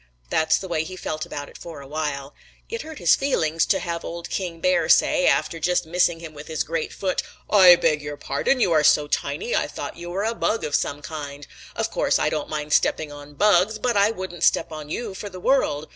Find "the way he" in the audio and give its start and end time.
0.57-0.95